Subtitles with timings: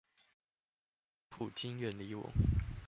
[1.29, 2.31] 普京遠離我